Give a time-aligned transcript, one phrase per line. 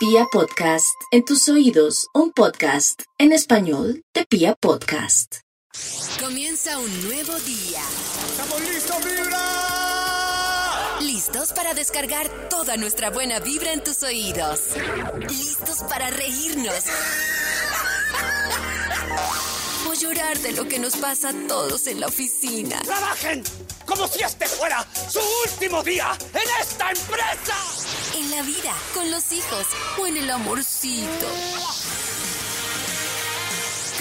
[0.00, 5.40] Pia Podcast, en tus oídos, un podcast en español de Pia Podcast.
[6.18, 7.82] Comienza un nuevo día.
[8.30, 9.40] ¡Estamos listos, vibra!
[11.02, 14.70] Listos para descargar toda nuestra buena vibra en tus oídos.
[15.28, 16.82] Listos para reírnos.
[19.98, 22.80] Llorar de lo que nos pasa a todos en la oficina.
[22.80, 23.42] ¡Trabajen
[23.84, 27.56] como si este fuera su último día en esta empresa!
[28.16, 29.66] En la vida, con los hijos
[29.98, 31.26] o en el amorcito.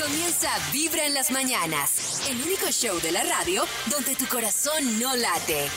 [0.01, 2.21] Comienza Vibra en las mañanas.
[2.29, 5.69] El único show de la radio donde tu corazón no late.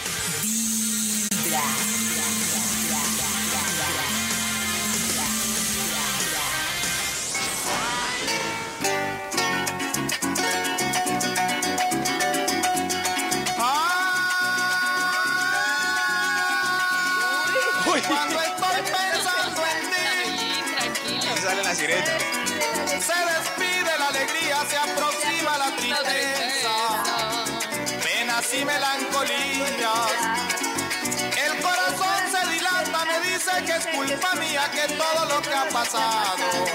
[0.43, 2.12] Vibra.
[21.93, 26.75] Se despide la alegría, se aproxima la tristeza,
[28.03, 30.13] penas y melancolías.
[31.37, 35.69] El corazón se dilata, me dice que es culpa mía que todo lo que ha
[35.69, 36.67] pasado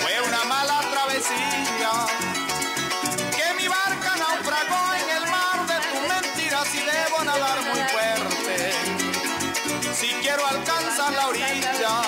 [0.00, 1.92] fue una mala travesía.
[3.36, 8.72] Que mi barca naufragó en el mar de tus mentiras y debo nadar muy fuerte.
[9.94, 12.02] Si quiero alcanzar la orilla,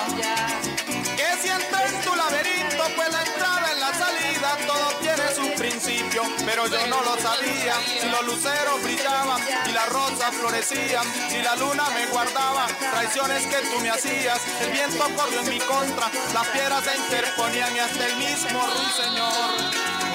[6.45, 7.75] pero yo no lo sabía.
[7.99, 13.57] Si los luceros brillaban y las rosas florecían, si la luna me guardaba, traiciones que
[13.67, 18.05] tú me hacías, el viento corrió en mi contra, las piedras se interponían y hasta
[18.05, 19.33] el mismo ruiseñor.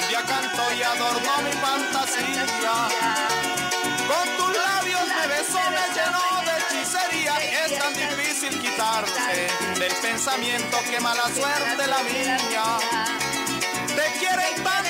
[0.01, 2.47] Un día cantó y adornó mi fantasía.
[4.09, 7.67] Con tus labios me besó, me llenó de hechicería.
[7.67, 12.39] Es tan difícil quitarse del pensamiento que mala suerte la mía.
[13.89, 14.88] Te quieren tanto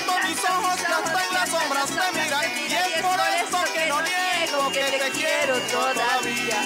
[1.39, 2.45] las sombras te miran.
[2.59, 6.59] Y es por eso que no niego que te quiero todavía.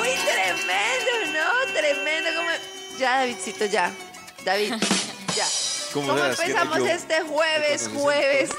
[0.00, 1.72] Uy, tremendo, ¿no?
[1.72, 2.30] Tremendo.
[2.36, 2.50] Como...
[2.98, 3.92] Ya, Davidcito, ya.
[4.44, 4.74] David,
[5.36, 5.46] ya.
[5.92, 8.50] ¿Cómo ¿Cómo empezamos este jueves, jueves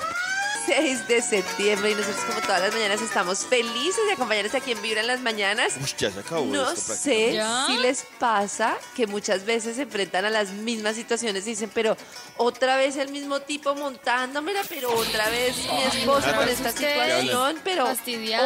[0.65, 1.91] 6 de septiembre?
[1.91, 5.21] Y nosotros, como todas las mañanas, estamos felices de acompañarles aquí en Vibra en las
[5.21, 5.73] mañanas.
[5.81, 7.65] Uy, ya se acabó No esto sé ¿Ya?
[7.67, 11.95] si les pasa que muchas veces se enfrentan a las mismas situaciones y dicen, pero
[12.37, 17.87] otra vez el mismo tipo montándomela, pero otra vez mi esposo con esta situación, pero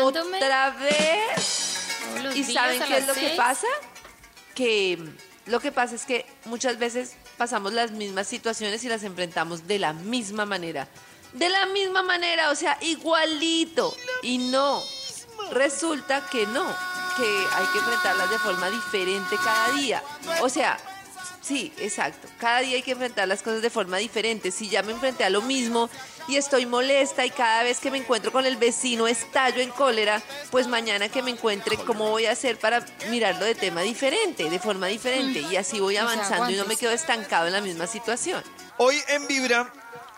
[0.03, 1.75] otra vez.
[2.35, 3.67] ¿Y saben qué es lo que pasa?
[4.55, 4.99] Que
[5.45, 9.79] lo que pasa es que muchas veces pasamos las mismas situaciones y las enfrentamos de
[9.79, 10.87] la misma manera.
[11.33, 13.95] De la misma manera, o sea, igualito.
[14.21, 14.81] Y no,
[15.51, 16.65] resulta que no,
[17.17, 20.03] que hay que enfrentarlas de forma diferente cada día.
[20.41, 20.77] O sea,
[21.41, 22.27] sí, exacto.
[22.39, 24.51] Cada día hay que enfrentar las cosas de forma diferente.
[24.51, 25.89] Si ya me enfrenté a lo mismo
[26.27, 30.21] y estoy molesta y cada vez que me encuentro con el vecino estallo en cólera,
[30.51, 34.59] pues mañana que me encuentre, ¿cómo voy a hacer para mirarlo de tema diferente, de
[34.59, 35.39] forma diferente?
[35.41, 38.43] Y así voy avanzando y no me quedo estancado en la misma situación.
[38.77, 39.71] Hoy en Vibra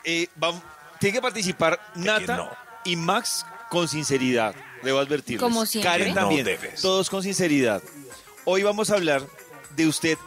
[0.04, 0.62] eh, vam-
[1.02, 2.50] tiene que participar Nata no.
[2.86, 4.56] y Max con sinceridad.
[4.84, 5.42] Debo advertirles.
[5.42, 5.92] Como siempre.
[5.92, 6.48] Karen también.
[6.82, 7.82] Todos con sinceridad.
[8.46, 9.22] Hoy vamos a hablar
[9.76, 10.18] de usted.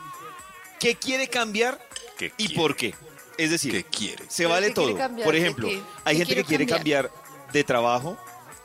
[0.78, 1.78] ¿Qué quiere cambiar
[2.18, 2.54] ¿Qué y quiere?
[2.54, 2.94] por qué?
[3.38, 4.24] Es decir, ¿Qué quiere?
[4.28, 4.98] se ¿Pero vale qué quiere todo.
[4.98, 5.24] cambiar?
[5.24, 5.82] Por ¿De ejemplo, qué?
[6.04, 7.10] hay ¿Qué gente que quiere cambiar
[7.52, 8.16] de trabajo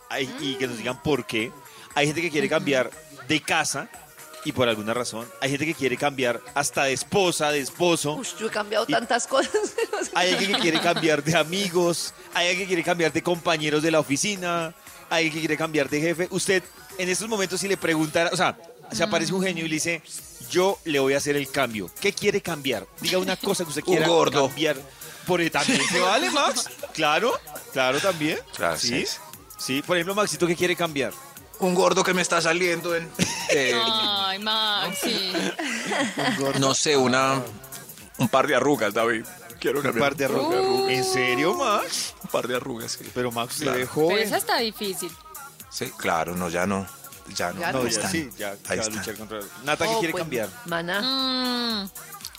[0.09, 1.51] hay- y que nos digan por qué.
[1.95, 2.91] Hay gente que quiere cambiar
[3.27, 3.89] de casa
[4.45, 5.27] y por alguna razón.
[5.41, 8.13] Hay gente que quiere cambiar hasta de esposa, de esposo.
[8.15, 9.51] Uy, yo he cambiado Y- tantas cosas.
[10.15, 13.91] Hay alguien que quiere cambiar de amigos, hay alguien que quiere cambiar de compañeros de
[13.91, 14.73] la oficina,
[15.09, 16.27] hay alguien que quiere cambiar de jefe.
[16.31, 16.63] Usted,
[16.97, 18.57] en estos momentos, si le preguntara, o sea,
[18.91, 20.01] se aparece un genio y le dice,
[20.49, 21.91] yo le voy a hacer el cambio.
[21.99, 22.87] ¿Qué quiere cambiar?
[23.01, 24.47] Diga una cosa que usted Un quiera gordo.
[24.47, 24.77] cambiar.
[25.27, 26.65] Por también se vale, Max.
[26.93, 27.33] Claro,
[27.71, 28.39] claro también.
[28.77, 29.05] Sí.
[29.59, 31.11] Sí, por ejemplo, Maxito, ¿qué quiere cambiar?
[31.59, 33.09] Un gordo que me está saliendo en...
[33.49, 35.31] eh, Ay, Max, sí.
[36.59, 37.41] no sé, una...
[38.17, 39.25] Un par de arrugas, David.
[39.59, 40.89] Quiero Un cambiar par de arrugas.
[40.89, 42.13] ¿En serio, Max?
[42.23, 43.09] un par de arrugas, sí.
[43.13, 43.77] Pero Max, Claro.
[43.79, 44.09] es joven.
[44.15, 45.11] Pero esa está difícil.
[45.69, 46.85] Sí, claro, no, ya no.
[47.35, 47.59] Ya no.
[47.59, 47.83] Ya No, no.
[47.83, 48.11] ya están.
[48.11, 48.95] sí, ya, Ahí ya está.
[48.95, 49.39] luchar contra...
[49.63, 50.49] Nata, ¿qué oh, quiere pues, cambiar?
[50.65, 51.89] Mana.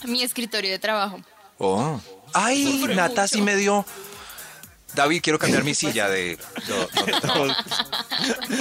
[0.04, 1.20] Mm, mi escritorio de trabajo.
[1.58, 2.00] Oh.
[2.32, 3.84] Ay, Nata sí me dio...
[4.94, 6.38] David, quiero cambiar mi silla de...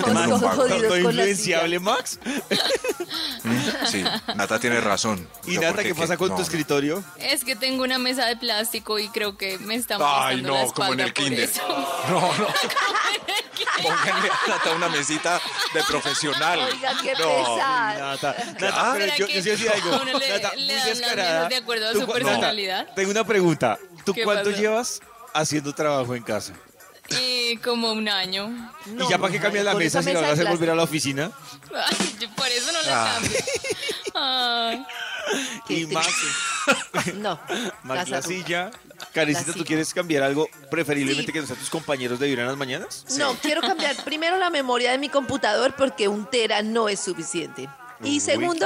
[0.08, 2.20] No, influenciable, Max.
[3.88, 4.04] Sí,
[4.36, 5.28] Nata tiene razón.
[5.46, 7.04] ¿Y Yo, Nata qué pasa con no, tu escritorio?
[7.18, 10.68] Es que tengo una mesa de plástico y creo que me está Ay, la no,
[10.74, 11.50] como en el kinder.
[11.50, 11.62] eso.
[11.68, 12.48] No, no.
[13.82, 15.42] Pónganle a Nata una mesita
[15.74, 16.60] de profesional.
[16.60, 17.58] Oiga, qué No.
[17.58, 18.36] Nata.
[18.60, 19.92] Nata, pero ¿Será yo, yo sí decía algo.
[19.92, 21.48] Nata, le muy descarada.
[21.50, 22.88] de acuerdo a su personalidad?
[22.96, 23.80] Tengo una pregunta.
[24.06, 24.62] ¿Tú ¿Qué cuánto pasó?
[24.62, 25.02] llevas
[25.40, 26.54] haciendo trabajo en casa?
[27.12, 28.50] Eh, como un año.
[28.86, 30.76] No, ¿Y ya para qué cambias la mesa esa si la vas a volver a
[30.76, 31.32] la oficina?
[31.76, 32.86] Ay, yo por eso no Ah.
[32.86, 33.40] la cambio.
[34.14, 34.86] Ay,
[35.68, 36.08] Qué Y más.
[37.16, 37.40] No.
[37.84, 38.72] más la silla.
[39.14, 41.34] Karencita, La ¿tú quieres cambiar algo preferiblemente Sí.
[41.34, 43.06] que no sean tus compañeros de vibrar en las mañanas?
[43.18, 47.70] No, quiero cambiar primero la memoria de mi computador porque un tera no es suficiente.
[48.04, 48.66] Y segundo,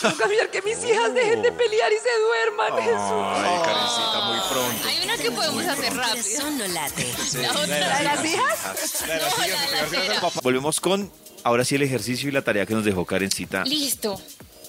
[0.00, 2.72] quiero cambiar que mis hijas dejen de pelear y se duerman.
[2.72, 2.76] Oh.
[2.76, 3.46] Jesús.
[3.46, 4.88] Ay, Karencita, muy pronto.
[4.88, 6.24] hay una que podemos hacer rápido.
[6.24, 7.14] corazón no late.
[7.42, 7.66] La otra.
[7.78, 9.02] ¿La de las hijas?
[9.06, 10.40] La de las No, papá.
[10.42, 11.12] Volvemos con,
[11.44, 13.64] ahora sí, el ejercicio y la tarea que nos dejó Karencita.
[13.64, 14.20] Listo.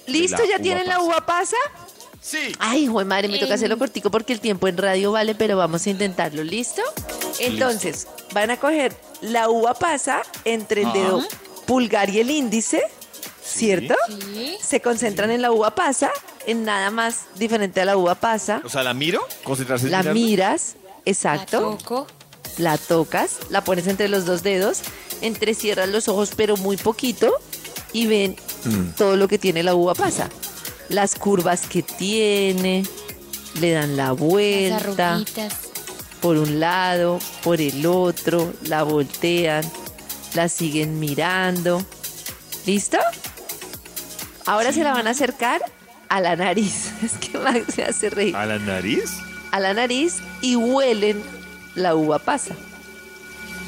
[0.06, 0.44] ¿Listo?
[0.46, 1.58] ¿Ya tienen la uva pasa?
[2.22, 2.54] Sí.
[2.60, 3.56] Ay, hijo de madre, me toca Em.
[3.56, 6.44] hacerlo cortico porque el tiempo en radio vale, pero vamos a intentarlo.
[6.44, 6.82] ¿Listo?
[7.40, 11.26] Entonces, van a coger la uva pasa entre el dedo
[11.66, 12.82] pulgar y el índice,
[13.48, 13.96] ¿cierto?
[14.10, 14.58] Sí.
[14.62, 16.12] Se concentran en la uva pasa,
[16.46, 18.62] en nada más diferente a la uva pasa.
[18.64, 19.22] O sea, ¿la miro?
[19.44, 20.14] ¿Concentrarse en La mirarla?
[20.14, 21.78] miras, La exacto.
[21.80, 22.08] toco.
[22.58, 24.80] La tocas, la pones entre los dos dedos,
[25.22, 27.32] entrecierras los ojos, pero muy poquito,
[27.94, 28.36] y ven
[28.98, 30.28] todo lo que tiene la uva pasa.
[30.90, 32.84] Las curvas que tiene,
[33.62, 35.22] le dan la vuelta
[36.20, 39.64] por un lado, por el otro, la voltean,
[40.34, 41.86] la siguen mirando.
[42.66, 42.98] ¿Listo?
[44.48, 45.62] Ahora se la van a acercar
[46.10, 46.92] a la nariz.
[47.04, 48.36] Es que Max me hace reír.
[48.36, 49.12] ¿A la nariz?
[49.52, 51.22] A la nariz y huelen
[51.76, 52.56] la uva pasa.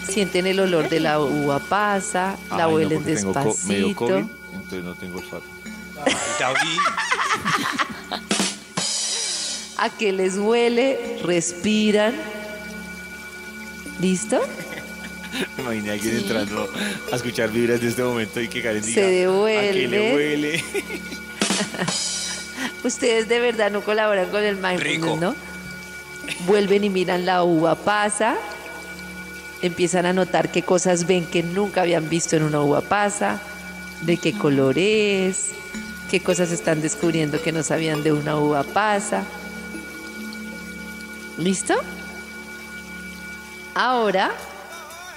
[0.10, 3.76] Sienten el olor de la uva pasa, la Ay, no, huelen porque tengo co- me
[3.76, 4.36] dio COVID, despacito.
[4.56, 5.44] entonces no tengo olfato.
[9.78, 12.14] A que les huele, respiran.
[14.02, 14.40] ¿Listo?
[15.58, 16.70] Me imaginé a alguien entrando
[17.12, 19.88] a escuchar vibras de este momento y que Karen diga, Se ¿a qué devuelve.
[19.88, 20.64] le huele?
[22.84, 25.20] Ustedes de verdad no colaboran con el mindfulness.
[25.20, 25.36] ¿no?
[26.46, 28.38] Vuelven y miran la uva pasa.
[29.62, 33.42] Empiezan a notar qué cosas ven que nunca habían visto en una uva pasa,
[34.04, 35.50] de qué color es,
[36.10, 39.24] qué cosas están descubriendo que no sabían de una uva pasa.
[41.38, 41.76] ¿Listo?
[43.76, 44.32] Ahora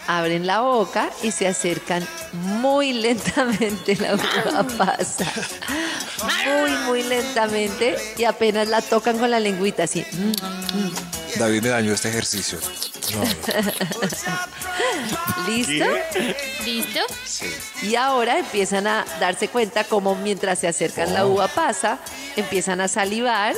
[0.07, 5.27] abren la boca y se acercan muy lentamente la uva pasa.
[6.47, 10.05] Muy, muy lentamente y apenas la tocan con la lengüita así.
[11.37, 12.59] David me dañó este ejercicio.
[13.15, 13.23] No,
[15.49, 15.85] ¿Listo?
[16.65, 17.01] ¿Listo?
[17.25, 17.47] sí.
[17.83, 21.99] Y ahora empiezan a darse cuenta como mientras se acercan la uva pasa,
[22.37, 23.55] empiezan a salivar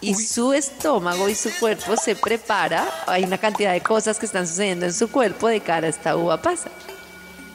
[0.00, 2.88] y su estómago y su cuerpo se prepara.
[3.06, 6.16] Hay una cantidad de cosas que están sucediendo en su cuerpo de cara a esta
[6.16, 6.70] uva pasa.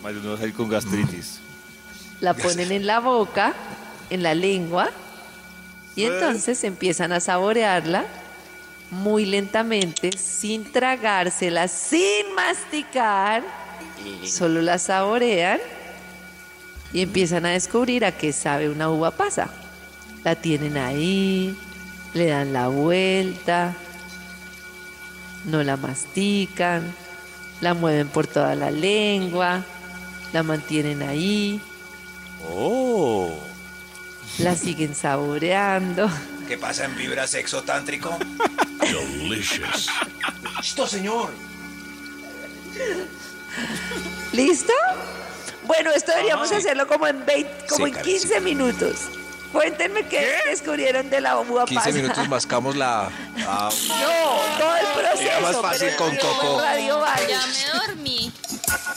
[0.04, 1.40] De uno va a salir con gastritis.
[2.20, 3.54] La ponen en la boca,
[4.10, 4.92] en la lengua,
[5.96, 8.06] y entonces empiezan a saborearla
[8.92, 13.44] muy lentamente, sin tragársela, sin masticar.
[14.24, 15.60] Solo la saborean
[16.94, 19.50] y empiezan a descubrir a qué sabe una uva pasa.
[20.24, 21.58] La tienen ahí,
[22.16, 23.76] le dan la vuelta,
[25.46, 26.92] no la mastican,
[27.62, 29.64] la mueven por toda la lengua,
[30.34, 31.62] la mantienen ahí,
[32.52, 33.38] Oh.
[34.40, 36.10] la siguen saboreando.
[36.48, 38.18] ¿Qué pasa en Vibra Sexo Tántrico?
[40.62, 41.30] Esto, señor.
[44.32, 44.74] ¿Listo?
[45.66, 48.40] Bueno, esto deberíamos hacerlo como en 20, como Sí, en Karen, 15 sí.
[48.42, 48.96] minutos.
[49.56, 51.92] Cuéntenme qué, descubrieron de la uva 15 pasa.
[51.96, 53.10] minutos mascamos la.
[53.48, 55.22] Ah, No, todo el proceso.
[55.22, 56.60] Era más fácil pero con Coco.
[56.62, 57.04] Radio.
[57.30, 58.32] Ya me dormí.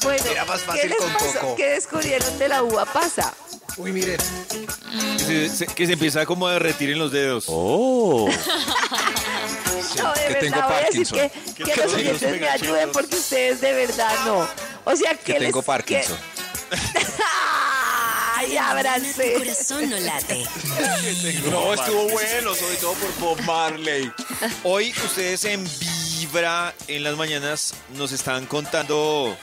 [0.02, 1.32] Bueno, Era más ¿qué fácil les con pasó?
[1.40, 1.56] Coco.
[1.56, 3.32] ¿Qué descubrieron de la uva pasa?
[3.76, 4.18] Uy, miren.
[5.16, 7.44] Que se, se- que se empieza como a derretir en los dedos.
[7.50, 8.28] Oh.
[9.96, 11.54] No, de que verdad tengo voy a decir Parkinson.
[11.56, 14.46] que, Que los oyentes me ayuden porque ustedes de verdad no.
[14.84, 16.16] O sea, que Que tengo les, Parkinson.
[18.38, 19.34] Ay, ábranse.
[19.34, 20.44] corazón no late.
[21.50, 24.12] No, estuvo bueno, sobre todo por Bob Marley.
[24.62, 29.36] Hoy ustedes en Vibra en las mañanas nos están contando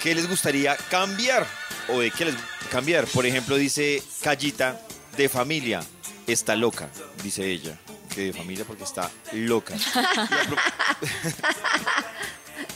[0.00, 1.44] qué les gustaría cambiar
[1.88, 2.36] o de qué les
[2.70, 3.06] cambiar.
[3.06, 4.80] Por ejemplo, dice Callita
[5.16, 5.82] de familia,
[6.28, 6.88] está loca,
[7.24, 7.76] dice ella.
[8.14, 9.74] Que de familia porque está loca.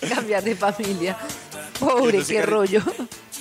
[0.08, 1.16] Cambiar de familia.
[1.78, 2.82] Pobre, qué rollo.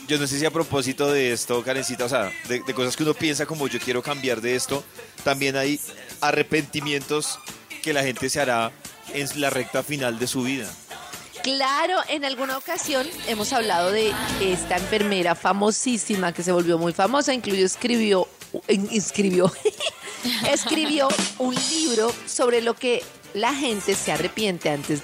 [0.08, 3.04] Yo no sé si a propósito de esto, Karencita, o sea, de, de cosas que
[3.04, 4.84] uno piensa como yo quiero cambiar de esto,
[5.24, 5.80] también hay
[6.20, 7.40] arrepentimientos
[7.82, 8.72] que la gente se hará
[9.14, 10.70] en la recta final de su vida.
[11.42, 17.34] Claro, en alguna ocasión hemos hablado de esta enfermera famosísima que se volvió muy famosa,
[17.34, 18.28] incluso escribió,
[18.70, 19.52] in- inscribió,
[20.52, 21.08] escribió
[21.40, 25.02] un libro sobre lo que la gente se arrepiente antes.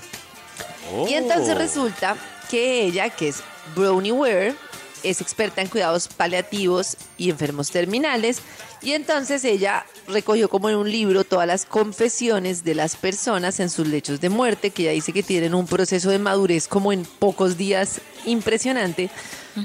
[1.10, 2.16] Y entonces resulta
[2.50, 3.44] que ella, que es
[3.76, 4.56] Brownie Ware,
[5.04, 8.42] es experta en cuidados paliativos y enfermos terminales.
[8.82, 13.70] Y entonces ella recogió como en un libro todas las confesiones de las personas en
[13.70, 17.04] sus lechos de muerte, que ella dice que tienen un proceso de madurez como en
[17.04, 19.10] pocos días impresionante,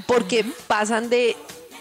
[0.05, 1.35] porque pasan de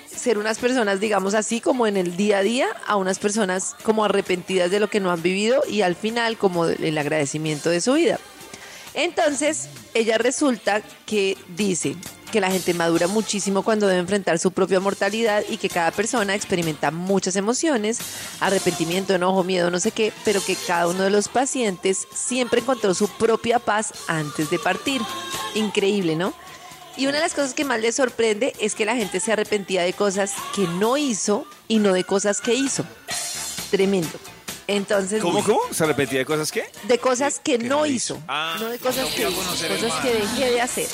[0.07, 4.05] ser unas personas, digamos así, como en el día a día, a unas personas como
[4.05, 7.95] arrepentidas de lo que no han vivido y al final como el agradecimiento de su
[7.95, 8.21] vida.
[8.95, 11.97] Entonces, ella resulta que dice
[12.35, 16.35] que la gente madura muchísimo cuando debe enfrentar su propia mortalidad y que cada persona
[16.35, 18.00] experimenta muchas emociones,
[18.41, 22.93] arrepentimiento, enojo, miedo, no sé qué, pero que cada uno de los pacientes siempre encontró
[22.93, 25.00] su propia paz antes de partir.
[25.55, 26.35] Increíble, ¿no?
[26.97, 29.85] Y una de las cosas que más le sorprende es que la gente se arrepentía
[29.85, 32.85] de cosas que no hizo y no de cosas que hizo.
[33.71, 34.19] Tremendo.
[34.67, 35.61] Entonces, ¿Cómo, cómo?
[35.71, 36.64] ¿Se repetía de cosas qué?
[36.83, 38.25] de cosas que, que no, hizo, hizo.
[38.26, 40.88] Ah, no de cosas no que hizo, cosas que dejé de hacer.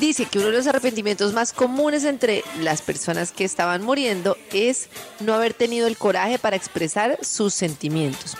[0.00, 4.88] Dice que uno de los arrepentimientos más comunes entre las personas que estaban muriendo es
[5.20, 8.36] no haber tenido el coraje para expresar sus sentimientos.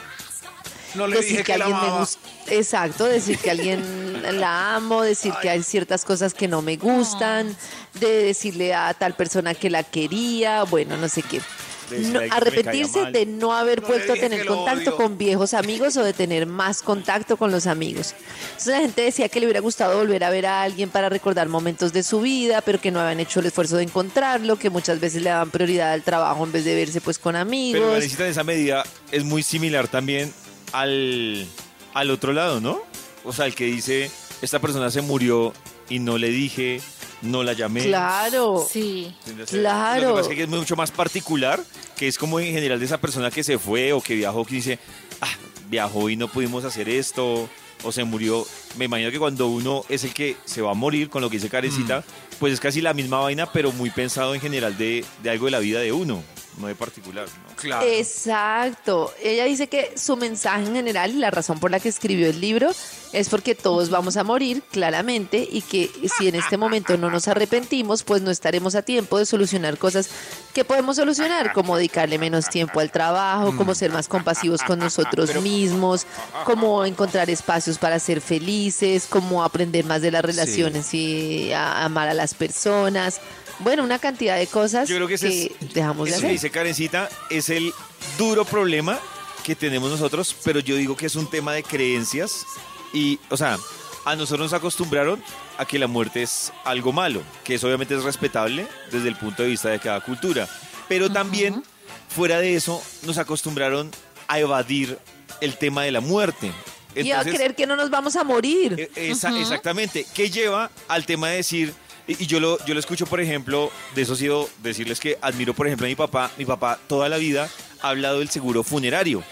[0.94, 2.00] No le decir dije que, que la alguien me amaba.
[2.00, 2.18] gusta.
[2.48, 7.56] Exacto, decir que alguien la amo, decir que hay ciertas cosas que no me gustan,
[8.00, 11.40] de decirle a tal persona que la quería, bueno, no sé qué.
[11.90, 16.46] No- arrepentirse de no haber vuelto a tener contacto con viejos amigos o de tener
[16.46, 18.14] más contacto con los amigos.
[18.44, 21.48] Entonces la gente decía que le hubiera gustado volver a ver a alguien para recordar
[21.48, 24.98] momentos de su vida, pero que no habían hecho el esfuerzo de encontrarlo, que muchas
[25.00, 27.80] veces le daban prioridad al trabajo en vez de verse pues con amigos.
[27.80, 30.32] Pero Vanesita, en esa medida es muy similar también
[30.72, 31.46] al,
[31.94, 32.80] al otro lado, ¿no?
[33.24, 34.10] O sea, el que dice,
[34.42, 35.52] esta persona se murió
[35.88, 36.80] y no le dije,
[37.22, 37.84] no la llamé.
[37.84, 38.66] Claro.
[38.70, 39.14] Sí.
[39.48, 40.02] Claro.
[40.02, 41.62] Lo que pasa es que es mucho más particular,
[41.96, 44.54] que es como en general de esa persona que se fue o que viajó, que
[44.56, 44.78] dice,
[45.20, 45.28] ah,
[45.68, 47.48] viajó y no pudimos hacer esto,
[47.82, 48.46] o se murió.
[48.76, 51.36] Me imagino que cuando uno es el que se va a morir, con lo que
[51.36, 52.04] dice Carecita,
[52.38, 55.50] pues es casi la misma vaina, pero muy pensado en general de, de algo de
[55.52, 56.22] la vida de uno,
[56.58, 57.26] no de particular.
[57.26, 57.56] ¿no?
[57.56, 57.86] Claro.
[57.86, 59.12] Exacto.
[59.22, 62.40] Ella dice que su mensaje en general y la razón por la que escribió el
[62.40, 62.70] libro
[63.12, 67.28] es porque todos vamos a morir, claramente, y que si en este momento no nos
[67.28, 70.08] arrepentimos, pues no estaremos a tiempo de solucionar cosas
[70.52, 75.40] que podemos solucionar, como dedicarle menos tiempo al trabajo, como ser más compasivos con nosotros
[75.42, 76.06] mismos,
[76.44, 82.08] como encontrar espacios para ser felices, como aprender más de las relaciones y a- amar
[82.08, 83.20] a las personas.
[83.60, 86.30] Bueno, una cantidad de cosas Yo creo que ese es- dejamos de Eso que hacer.
[86.32, 87.72] dice Karencita es el
[88.18, 88.98] duro problema
[89.44, 92.44] que tenemos nosotros, pero yo digo que es un tema de creencias
[92.92, 93.58] y, o sea,
[94.04, 95.22] a nosotros nos acostumbraron
[95.58, 99.42] a que la muerte es algo malo, que eso obviamente es respetable desde el punto
[99.42, 100.48] de vista de cada cultura,
[100.88, 101.62] pero también
[102.08, 103.90] fuera de eso nos acostumbraron
[104.28, 104.98] a evadir
[105.40, 106.52] el tema de la muerte.
[106.94, 108.90] y a Entonces, creer que no nos vamos a morir.
[108.96, 111.74] esa- Exactamente, que lleva al tema de decir,
[112.06, 115.18] y, y yo, lo, yo lo escucho, por ejemplo, de eso ha sido decirles que
[115.20, 117.48] admiro, por ejemplo, a mi papá, mi papá toda la vida
[117.82, 119.22] ha hablado del seguro funerario.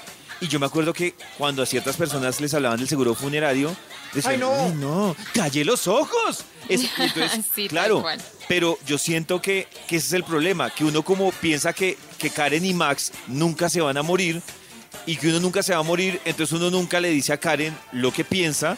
[0.41, 3.75] Y yo me acuerdo que cuando a ciertas personas les hablaban del seguro funerario,
[4.13, 4.67] decían, ¡Ay, no!
[4.67, 6.45] "Uy, no, calle los ojos.
[6.69, 8.05] Es- entonces, Sí, claro,
[8.49, 12.31] pero yo siento que, que ese es el problema, que uno como piensa que, que
[12.31, 14.43] Karen y Max nunca se van a morir
[15.07, 17.75] y que uno nunca se va a morir, entonces uno nunca le dice a Karen
[17.93, 18.77] lo que piensa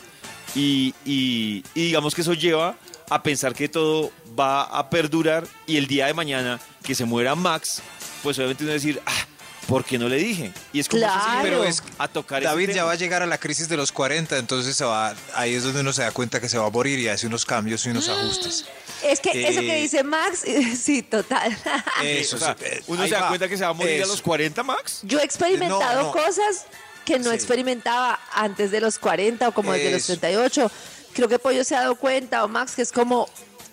[0.55, 2.77] y, y- y digamos que eso lleva
[3.11, 7.35] a pensar que todo va a perdurar y el día de mañana que se muera
[7.35, 7.81] Max,
[8.23, 9.27] pues obviamente uno va a decir, ah,
[9.69, 10.53] ¿por qué no le dije?
[10.73, 11.21] Y es como Claro.
[11.21, 13.77] eso sí, Pero es a tocar David ya va a llegar a la crisis de
[13.77, 16.67] los 40, entonces se va, ahí es donde uno se da cuenta que se va
[16.67, 18.65] a morir y hace unos cambios y unos ajustes.
[19.05, 20.43] Es que eso que Eh, dice Max,
[20.83, 21.57] sí, total.
[22.03, 23.29] Eso, O sea, eh, uno se da va.
[23.29, 25.01] cuenta que se va a morir a los 40, Max.
[25.03, 26.13] Yo he experimentado No, no.
[26.13, 26.67] cosas
[27.05, 27.37] que no Sí.
[27.37, 30.15] experimentaba antes de los 40 o como desde los Eso.
[30.19, 30.71] 38.
[31.17, 33.29] Creo que Pollo se ha dado cuenta, o Max, que es como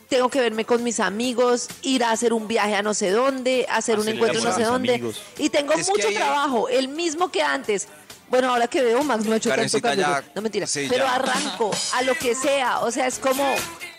[0.08, 3.66] tengo que verme con mis amigos, ir a hacer un viaje a no sé dónde,
[3.70, 4.94] hacer un encuentro no sé dónde.
[4.96, 5.22] amigos.
[5.38, 7.88] Y tengo Es mucho trabajo, el mismo que antes.
[8.30, 10.66] Bueno, ahora que veo, Max no ha hecho tanto ya- No mentira.
[10.68, 11.16] sí, pero ya.
[11.16, 12.80] arranco a lo que sea.
[12.80, 13.44] O sea, es como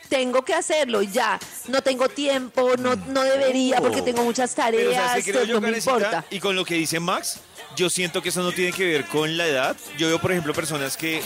[0.09, 1.39] tengo que hacerlo ya.
[1.69, 5.55] No tengo tiempo, no, no debería porque tengo muchas Pero ¿sabes tareas, qué creo yo,
[5.55, 6.25] no me importa.
[6.31, 7.41] Y con lo que dice Max,
[7.77, 9.77] yo siento que eso no tiene que ver con la edad.
[9.99, 11.21] Yo veo, por ejemplo, personas que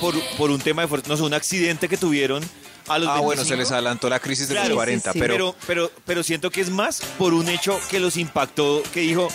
[0.00, 2.42] por, por un tema de fuerza, no sé, un accidente que tuvieron
[2.88, 3.56] a los Ah, bueno, se 25.
[3.60, 4.68] les adelantó la crisis de Claro.
[4.70, 5.20] los 40, Sí, sí, sí.
[5.20, 9.00] pero, pero, pero, pero siento que es más por un hecho que los impactó, que
[9.00, 9.28] dijo,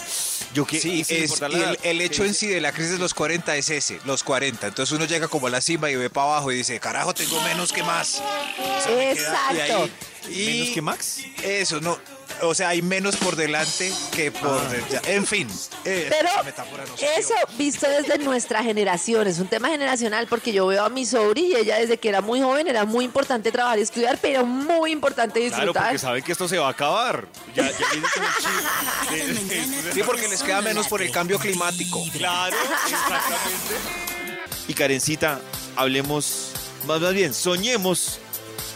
[0.56, 3.16] Yo que Sí, es, el, edad, el hecho en sí de la crisis de los
[3.16, 4.68] 40 es ese, los 40.
[4.68, 7.42] Entonces uno llega como a la cima y ve para abajo y dice, carajo, tengo
[7.42, 8.22] menos que más.
[8.60, 9.90] O sea, me queda- y Exacto.
[10.28, 11.18] ahí- y menos que Max.
[11.42, 11.98] Eso, no.
[12.42, 14.60] O sea, hay menos por delante que por...
[14.90, 15.48] ya, En fin.
[15.86, 20.84] eh, Pero no eso visto desde nuestra generación, es un tema generacional porque yo veo
[20.84, 23.84] a mi sobri y ella desde que era muy joven era muy importante trabajar y
[23.84, 25.84] estudiar, pero muy importante Claro, disfrutar.
[25.84, 27.28] porque saben que esto se va a acabar.
[27.56, 27.78] Ya, ya
[29.94, 32.04] Sí, porque les queda menos por el cambio climático.
[32.18, 34.04] Claro, exactamente.
[34.68, 35.42] Y Karencita,
[35.76, 36.52] hablemos,
[36.88, 38.20] más, más bien, soñemos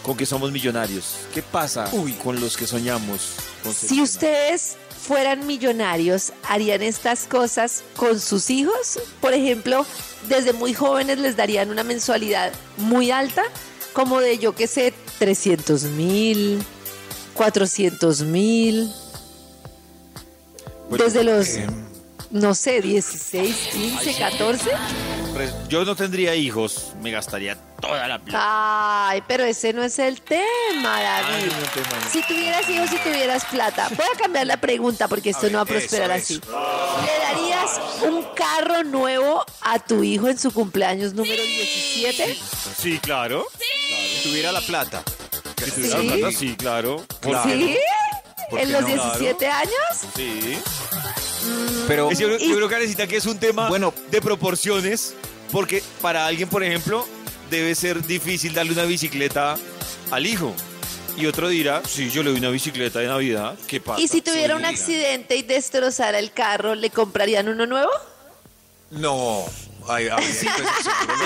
[0.08, 1.18] con que somos millonarios.
[1.34, 2.14] ¿Qué pasa Uy.
[2.14, 3.34] con los que soñamos?
[3.62, 9.00] con Si ustedes fueran millonarios, ¿harían estas cosas con sus hijos?
[9.20, 9.86] Por ejemplo,
[10.30, 13.44] desde muy jóvenes les darían una mensualidad muy alta,
[13.92, 16.64] como de, yo qué sé, 300 mil,
[17.34, 18.90] 400 mil.
[20.90, 21.68] Bueno, Desde los, eh,
[22.32, 24.70] no sé, 16, 15, 14.
[25.68, 29.10] Yo no tendría hijos, me gastaría toda la plata.
[29.10, 31.52] Ay, pero ese no es el tema, Ay, David.
[31.52, 32.10] no, tema, no.
[32.12, 35.58] Si tuvieras hijos y tuvieras plata, voy a cambiar la pregunta porque esto ver, no
[35.60, 36.42] va a prosperar eso, así.
[36.44, 37.02] eso.
[37.06, 42.38] ¿Le darías un carro nuevo a tu hijo en su cumpleaños número 17?
[42.80, 43.46] Sí, claro.
[44.22, 45.04] Si tuviera la plata.
[45.64, 46.08] Si tuviera ¿Sí?
[46.08, 47.06] plata, sí, claro.
[47.44, 47.78] ¿Sí?
[48.50, 48.88] ¿Por ¿En los no?
[48.88, 49.72] 17 años?
[50.16, 50.58] Sí.
[51.88, 53.94] Pero Es- Yo, creo- Y- yo creo, Karencita, que es un tema Bueno.
[54.12, 55.14] de proporciones,
[55.52, 57.08] porque para alguien, por ejemplo,
[57.50, 59.58] debe ser difícil darle una bicicleta
[60.12, 60.54] al hijo.
[61.18, 63.58] Y otro dirá, sí, yo le doy una bicicleta de Navidad.
[63.68, 64.00] ¿Qué pasa?
[64.02, 67.92] ¿Y si tuviera un accidente y destrozara el carro, le comprarían uno nuevo?
[68.92, 69.46] no.
[69.90, 70.46] Ay, pues,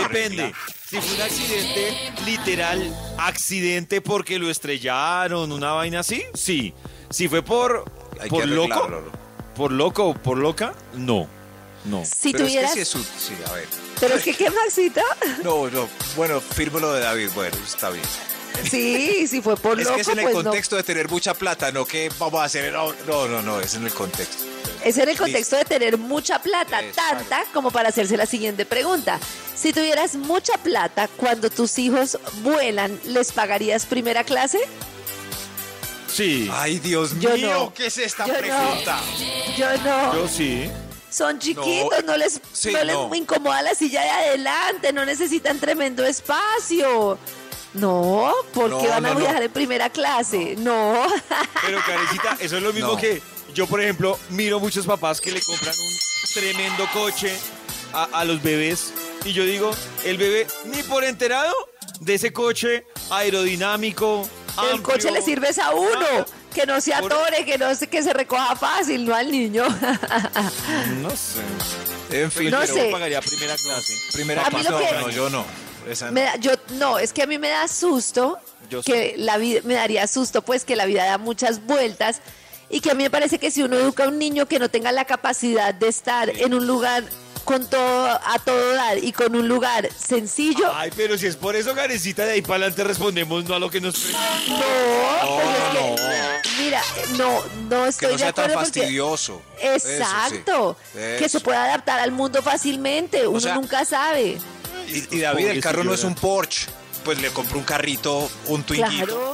[0.03, 0.53] Depende.
[0.88, 6.72] Si fue un accidente literal, accidente porque lo estrellaron, una vaina así, sí.
[7.10, 7.86] Si fue por,
[8.20, 9.12] Hay que por loco, arreglarlo.
[9.55, 11.27] Por loco o por loca, no.
[11.86, 12.03] No.
[12.05, 12.72] Si Pero tuvieras...
[12.72, 13.67] es que es Sí, a ver.
[14.00, 15.01] ¿Pero es que qué, Maxito?
[15.43, 15.88] No, no.
[16.15, 17.29] Bueno, firmo lo de David.
[17.34, 18.05] Bueno, está bien.
[18.70, 20.43] Sí, si fue por Es loco, que es en el pues no.
[20.43, 22.72] contexto de tener mucha plata, no que vamos a hacer.
[22.72, 24.43] No, no, no, no, es en el contexto.
[24.84, 29.20] Es en el contexto de tener mucha plata, tanta como para hacerse la siguiente pregunta.
[29.55, 34.60] Si tuvieras mucha plata, cuando tus hijos vuelan, ¿les pagarías primera clase?
[36.12, 36.50] Sí.
[36.52, 37.74] Ay, Dios Yo mío, no.
[37.74, 38.39] ¿qué es esta Yo no.
[38.39, 39.00] pregunta?
[39.58, 40.13] Yo no.
[40.15, 40.69] Yo sí.
[41.10, 43.13] Son chiquitos, no, les, sí, no les no.
[43.15, 47.17] incomoda la silla de adelante, no necesitan tremendo espacio.
[47.74, 49.19] No, porque No, van a no, no.
[49.19, 50.56] viajar en primera clase.
[50.58, 51.06] No.
[51.65, 52.97] Pero Karencita, eso es lo mismo No.
[52.97, 53.21] que
[53.54, 55.97] yo, por ejemplo, miro muchos papás que le compran un
[56.34, 57.34] tremendo coche
[57.93, 58.93] a, a los bebés
[59.26, 59.71] y yo digo,
[60.06, 61.54] el bebé ni por enterado
[62.00, 64.28] de ese coche aerodinámico.
[64.72, 66.26] El coche le sirves a uno, nada.
[66.54, 69.64] que no se atore, que no se, que se recoja fácil, no al niño.
[71.02, 71.42] No sé.
[72.12, 72.86] En fin, No pero sé.
[72.88, 73.94] Yo pagaría primera clase.
[74.14, 74.68] primera clase.
[74.68, 75.46] que- No, yo no.
[75.90, 76.12] Esa no.
[76.12, 78.38] Me da- yo no, es que a mí me da susto
[78.70, 82.22] Yo que la vida me daría susto pues que la vida da muchas vueltas
[82.70, 84.70] y que a mí me parece que si uno educa a un niño que no
[84.70, 87.04] tenga la capacidad de estar en un lugar
[87.45, 91.56] con todo a todo dar y con un lugar sencillo, Ay, pero si es por
[91.56, 94.60] eso, Karencita, de ahí para adelante respondemos no a lo que nos preguntan.
[95.73, 96.82] no, pues es que, mira,
[97.17, 99.41] no, no Que estoy no de sea tan acuerdo porque fastidioso.
[99.60, 99.93] Eso sí.
[99.93, 104.38] Exacto, que se pueda adaptar al mundo fácilmente, uno sea, nunca sabe.
[104.88, 106.67] Y, y David, el carro no es un Porsche.
[107.04, 109.34] Pues le compró un carrito, un Twinquito.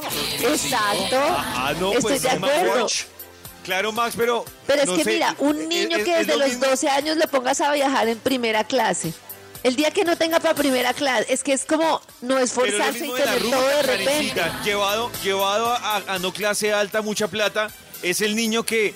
[0.54, 1.18] exacto.
[1.20, 2.80] Ah, no, Estoy pues de acuerdo.
[2.80, 3.04] Porsche.
[3.68, 4.46] Claro, Max, pero.
[4.66, 6.66] Pero es que sé, mira, un es- niño es- que es desde lo los mismo-
[6.70, 9.12] 12 años le pongas a viajar en primera clase.
[9.62, 13.12] El día que no tenga para primera clase, es que es como no esforzarse y
[13.12, 14.42] de tener todo de repente.
[14.64, 17.68] Llevado, llevado a, a no clase alta, mucha plata,
[18.02, 18.94] es el niño que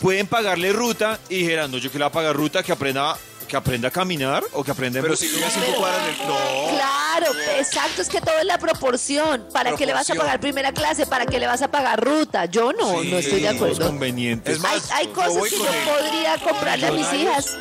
[0.00, 3.16] pueden pagarle ruta y dijeran, no, yo que le voy a pagar ruta, que aprenda,
[3.46, 6.16] que aprenda a caminar o que aprenda a Pero si vive a cinco cuadras del.
[6.28, 6.36] No.
[6.76, 9.46] Claro, exacto, es que todo es la proporción.
[9.52, 11.06] ¿Para qué le vas a pagar primera clase?
[11.06, 12.46] ¿Para qué le vas a pagar ruta?
[12.46, 13.86] Yo no, Sí, no estoy de acuerdo.
[13.86, 14.52] conveniente.
[14.52, 17.46] Es más, Hay, cosas voy que con yo podría comprarle a mis millonarios.
[17.46, 17.58] hijas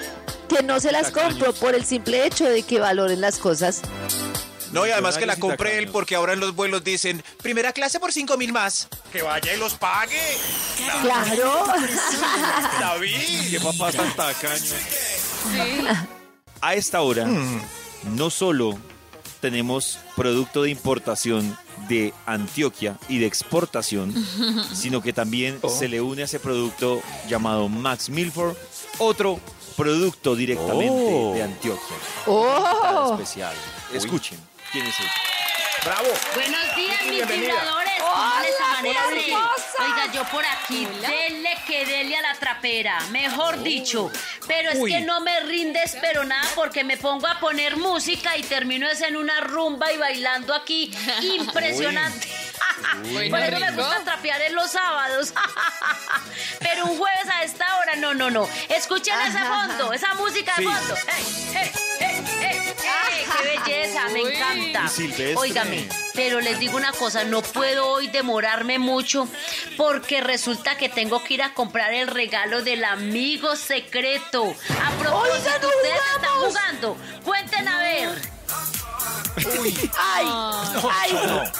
[0.50, 3.82] que no se las compro por el simple hecho de que valoren las cosas.
[4.72, 5.94] No, y además que la compré él tacaños.
[5.94, 8.90] porque ahora en los vuelos dicen primera clase por cinco mil más.
[9.12, 10.20] Que vaya y los pague.
[11.02, 11.66] Claro.
[12.80, 13.52] David.
[13.52, 14.14] Qué papá tan
[16.62, 17.28] A esta hora,
[18.16, 18.78] no solo
[19.42, 24.14] tenemos producto de importación de Antioquia y de exportación,
[24.74, 28.56] sino que también se le une a ese producto llamado Max Milford,
[28.98, 29.40] otro
[29.78, 31.34] producto directamente Oh.
[31.36, 31.96] de Antioquia.
[32.26, 33.10] Oh.
[33.14, 33.54] Especial.
[33.94, 34.40] Escuchen,
[34.72, 35.06] ¿quién es él?
[35.84, 36.08] Bravo.
[36.34, 37.28] Buenos días, mis
[38.92, 39.26] Bienvenida.
[39.26, 39.26] vibradores.
[39.34, 39.86] ¿cómo les Hola.
[40.04, 44.12] Oiga, yo por aquí, dele que dele a la trapera, mejor dicho.
[44.48, 44.92] Pero es Uy.
[44.92, 49.02] que no me rindes, pero nada, porque me pongo a poner música y termino es
[49.02, 50.92] en una rumba y bailando aquí.
[51.22, 52.28] Impresionante.
[53.30, 55.34] Por eso me gusta trapear en los sábados.
[56.60, 58.48] Pero un jueves a esta hora, no, no, no.
[58.70, 60.70] Escuchen ese fondo, esa música de Sí.
[60.70, 60.96] fondo.
[60.96, 61.72] ¡Ey, ey,
[63.46, 64.10] belleza!
[64.12, 64.88] Me encanta.
[64.88, 65.36] Silvestre.
[65.36, 69.28] Óigame, pero les digo una cosa, no puedo hoy demorarme mucho
[69.78, 74.56] porque resulta que tengo que ir a comprar el regalo del amigo secreto.
[74.84, 76.98] A propósito, ustedes están jugando.
[77.24, 78.10] Cuenten a ver.
[79.98, 80.26] Ay,
[80.92, 81.52] ay,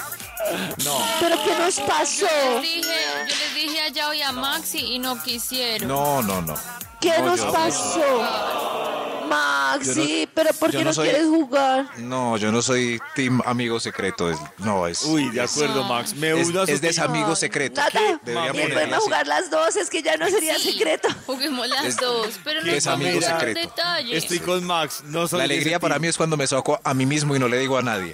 [1.20, 2.26] pero ¿qué nos pasó?
[2.26, 2.94] Yo les dije,
[3.28, 5.88] yo les dije a Yao y a Maxi y no quisieron.
[5.88, 6.54] No, no, no.
[7.00, 9.05] ¿Qué No, nos pasó?
[9.26, 11.86] Maxi, Yo pero ¿por qué no no, soy- quieres jugar?
[11.98, 14.30] No, yo no soy team amigo secreto.
[14.30, 15.02] es- no, es.
[15.04, 15.88] Uy, de acuerdo, No.
[15.88, 16.14] Max.
[16.14, 17.10] Me Es, es de team.
[17.10, 17.80] amigo secreto.
[17.80, 20.72] Nata, podemos jugar las dos, es que ya no sería Sí.
[20.72, 21.08] secreto.
[21.26, 23.60] Juguemos las Es- dos, pero no es amigo secreto.
[23.60, 24.22] detalles.
[24.24, 25.02] Estoy con Max.
[25.06, 26.02] No soy La alegría para team.
[26.02, 28.12] mí es cuando me saco a mí mismo y no le digo a nadie.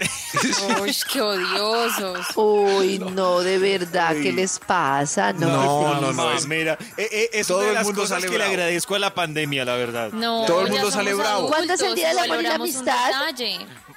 [0.81, 2.27] Uy, qué odiosos.
[2.37, 5.33] Uy, no, de verdad, ¿qué les pasa?
[5.33, 8.21] No, No, no, no, es- Mira, eh, eh, es Todo una de el mundo cosas
[8.21, 10.11] sale que le agradezco a la pandemia, la verdad.
[10.13, 11.37] No, Todo el mundo somos sale bravo.
[11.37, 13.11] adultos, ¿Cuándo es el Día del Amor y la amistad?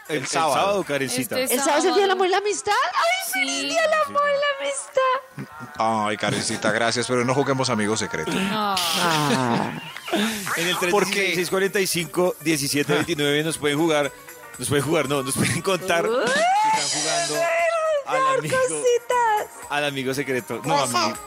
[0.07, 0.53] El, sábado.
[0.53, 1.39] sábado, Karencita.
[1.39, 2.71] Este ¿El sábado es el día del amor y la amistad?
[2.93, 3.39] ¡Ay, Sí.
[3.39, 5.73] feliz día del amor y la amistad!
[6.07, 8.31] Ay, Karencita, gracias, pero no juguemos amigo secreto.
[8.35, 9.71] Ah, Ah,
[10.57, 11.33] En el ¿Por qué?
[11.33, 14.11] 3645 1729 nos pueden jugar.
[14.59, 17.35] Nos pueden jugar, no, nos pueden contar Uy, si están jugando
[18.05, 19.69] al amigo, cositas.
[19.71, 20.61] al amigo secreto.
[20.63, 21.17] No, amigo.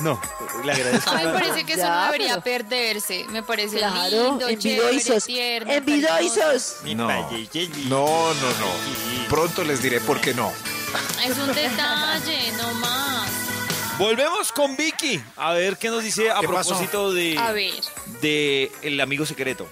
[0.00, 0.20] No,
[0.64, 1.10] le agradezco.
[1.10, 3.24] a mí me parece que eso Ya, no debería pero- perderse.
[3.28, 5.24] Me parece Claro, lindo, chévere, envidiosos.
[5.24, 5.72] tierno.
[5.72, 6.76] Envidiosos.
[6.84, 6.94] No.
[6.94, 9.28] No, no, no.
[9.28, 10.50] Pronto les diré por qué no.
[10.92, 11.32] cariñoso.
[11.32, 13.30] Es un detalle, no más.
[13.98, 15.22] Volvemos con Vicky.
[15.36, 16.70] A ver qué nos dice a ¿Qué pasó?
[16.70, 17.74] propósito de, A ver.
[18.22, 19.68] de el amigo secreto.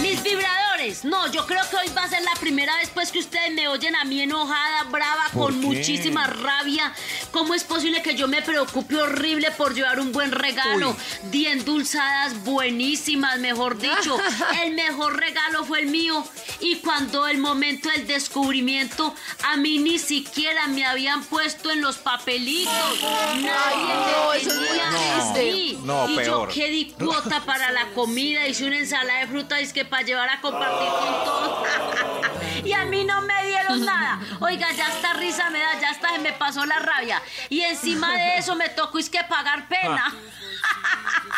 [0.00, 0.65] Mis vibradores.
[1.04, 3.68] No, yo creo que hoy va a ser la primera vez pues que ustedes me
[3.68, 5.66] oyen a mí enojada, brava, ¿Por con qué?
[5.66, 6.92] muchísima rabia.
[7.30, 10.96] ¿Cómo es posible que yo me preocupe horrible por llevar un buen regalo?
[11.30, 14.18] Di endulzadas buenísimas, mejor dicho.
[14.62, 16.24] El mejor regalo fue el mío.
[16.60, 19.14] Y cuando el momento del descubrimiento,
[19.44, 22.72] a mí ni siquiera me habían puesto en los papelitos.
[23.02, 25.50] Nadie no, me eso es muy tenía triste.
[25.50, 25.78] así.
[25.82, 26.48] No, y peor.
[26.48, 29.84] yo que di cuota para la comida, hice una ensalada de fruta y es que
[29.84, 31.68] para llevar a compartir con todos.
[32.64, 34.20] y a mí no me dieron nada.
[34.40, 37.22] Oiga, ya hasta risa me da, ya hasta se me pasó la rabia.
[37.48, 40.14] Y encima de eso me tocó es que pagar pena.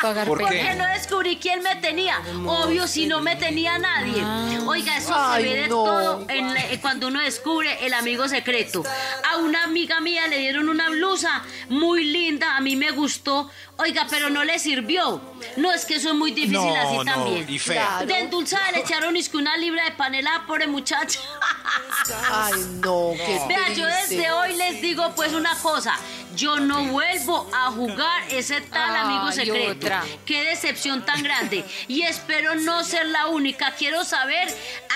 [0.00, 0.38] Pagar ¿Por?
[0.40, 2.20] Porque no descubrí quién me tenía.
[2.46, 4.24] Obvio, si no me tenía nadie.
[4.64, 5.74] Oiga, eso Ay, se ve de no.
[5.82, 8.84] todo en la- eh, cuando uno descubre el amigo secreto.
[9.28, 13.50] A una amiga mía le dieron una blusa muy linda, a mí me gustó.
[13.78, 15.20] Oiga, pero no le sirvió.
[15.56, 17.46] No, es que eso es muy difícil No, así no, también.
[17.48, 17.86] y fea.
[17.88, 18.06] Claro.
[18.06, 21.18] De endulzada le echaron es que una libra de panela, pobre muchacha.
[22.30, 22.52] Ay,
[22.84, 24.16] no, qué Vea, yo triste.
[24.16, 25.96] desde hoy les digo pues una cosa.
[26.38, 29.72] Yo no vuelvo a jugar ese tal amigo secreto.
[29.72, 30.04] otra.
[30.24, 31.64] Qué decepción tan grande.
[31.88, 33.72] Y espero no ser la única.
[33.72, 34.46] Quiero saber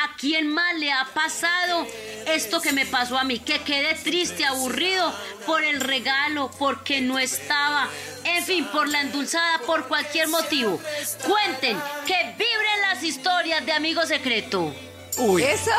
[0.05, 1.85] a quién más le ha pasado
[2.29, 3.41] esto que me pasó a mí.
[3.41, 5.13] Que quedé triste, aburrido
[5.45, 7.89] por el regalo, porque no estaba.
[8.23, 10.81] En fin, por la endulzada, por cualquier motivo.
[11.27, 11.77] Cuenten,
[12.07, 14.73] que vibren las historias de amigo secreto.
[15.19, 15.71] Uy, ¡Eso!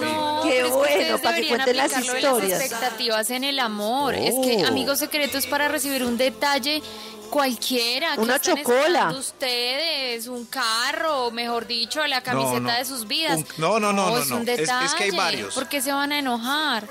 [0.00, 2.60] No, Qué pero es que bueno, ustedes para que deberían cuenten las historias.
[2.60, 4.14] expectativas en el amor.
[4.14, 4.66] Es que Oh.
[4.68, 6.82] amigo secreto es para recibir un detalle
[7.30, 8.14] cualquiera.
[8.14, 9.10] ¿Qué Una chocola.
[9.16, 10.26] ustedes?
[10.26, 12.72] Un carro, mejor dicho, la camiseta no.
[12.72, 13.38] de sus vidas.
[13.38, 14.52] Un- no, no, no, no, es un no.
[14.52, 15.54] Es- es que hay varios.
[15.54, 16.86] ¿Por qué se van a enojar?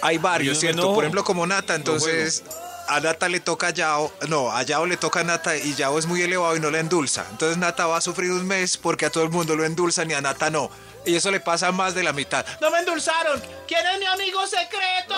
[0.00, 0.82] hay varios, ¿cierto?
[0.82, 0.94] no.
[0.94, 2.42] Por ejemplo, como Nata, entonces
[2.88, 5.98] a Nata le toca a Yao, no, a Yao le toca a Nata y Yao
[5.98, 7.26] es muy elevado y no le endulza.
[7.30, 10.14] Entonces Nata va a sufrir un mes porque a todo el mundo lo endulzan y
[10.14, 10.70] a Nata no.
[11.06, 12.44] Y eso le pasa a más de la mitad.
[12.60, 13.40] ¡No me endulzaron!
[13.66, 15.14] ¿Quién es mi amigo secreto?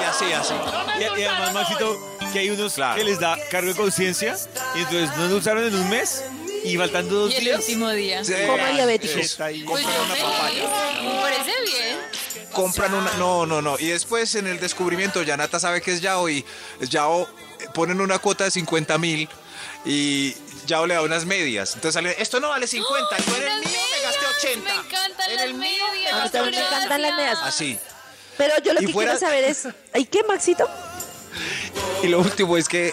[0.00, 0.54] Y así, así.
[0.98, 1.96] Y, y además, Maxito,
[2.32, 2.96] que hay unos Claro.
[2.96, 4.36] que les da cargo de conciencia
[4.74, 6.22] y entonces no lo usaron en un mes
[6.64, 7.58] y faltando dos Y el días.
[7.60, 8.24] último día.
[8.24, 9.14] Sí, Como diabéticos.
[9.16, 10.64] Pues yo feliz.
[11.02, 11.98] Me parece bien.
[12.56, 13.12] Compran una.
[13.14, 13.78] No, no, no.
[13.78, 16.44] Y después en el descubrimiento ya Nata sabe que es Yao y
[16.80, 17.28] Yao
[17.74, 19.28] ponen una cuota de 50 mil
[19.84, 20.34] y
[20.66, 21.74] Yao le da unas medias.
[21.74, 24.64] Entonces sale, esto no vale 50, yo en el Las mío me gasté medias, 80.
[24.74, 26.32] Me encantan En las el mío me medias.
[26.32, 27.38] Me encantan las medias.
[27.42, 27.78] Así.
[28.36, 30.68] Pero yo lo Y que fuera- quiero saber es, ¿ay qué, Maxito?
[32.02, 32.92] Y lo último es que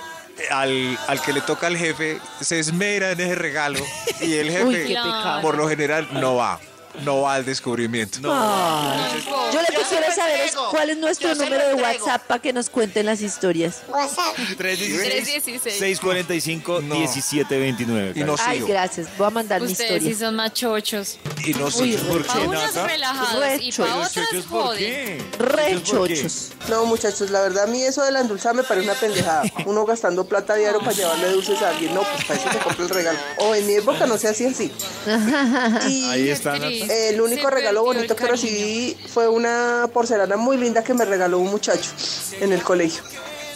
[0.52, 3.80] al, al que le toca al jefe se esmera en ese regalo
[4.19, 4.97] y el jefe Uy,
[5.41, 6.60] por lo general no va.
[7.01, 8.19] No va al descubrimiento.
[8.23, 11.73] Ay, yo lo que quiero saber es ¿Cuál es nuestro número de.
[11.76, 13.82] WhatsApp para que nos cuenten las historias?
[13.88, 14.36] WhatsApp.
[14.58, 15.80] 316.
[16.02, 18.13] 645-1729.
[18.15, 18.67] Y no Ay, sigo.
[18.67, 19.08] gracias.
[19.17, 20.28] Voy a mandar mi Ustedes sí historia.
[20.28, 21.17] son machochos.
[21.45, 21.99] Y no sigo.
[22.08, 22.88] ¿Por Para qué, unas Nata?
[22.88, 24.80] relajadas y para otras Chochos, ¿por joden.
[24.80, 25.23] qué?
[25.39, 26.15] Re Chochos, ¿por qué?
[26.15, 26.49] chochos.
[26.69, 29.43] No, muchachos, la verdad a mí eso del endulzar me parece una pendejada.
[29.65, 31.93] Uno gastando plata diario para llevarle dulces a alguien.
[31.93, 33.19] No, pues para eso se compra el regalo.
[33.38, 34.71] O en mi época no se hacía así.
[35.89, 40.93] Y Ahí está, el único regalo bonito que recibí fue una porcelana muy linda que
[40.93, 41.91] me regaló un muchacho
[42.39, 43.03] en el colegio.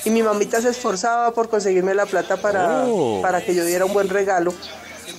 [0.06, 3.20] Y mi mamita se esforzaba por conseguirme la plata para, Oh.
[3.22, 4.54] para que yo diera un buen regalo.